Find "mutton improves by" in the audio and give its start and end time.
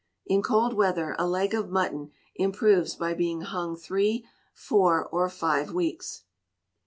1.69-3.13